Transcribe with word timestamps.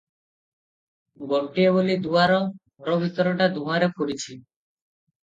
ଗୋଟିଏ 1.33 1.73
ବୋଲି 1.75 1.97
ଦୁଆର, 2.05 2.39
ଘର 2.87 2.95
ଭିତରଟା 3.03 3.49
ଧୂଆଁରେ 3.59 3.91
ପୁରିଛି। 3.99 4.39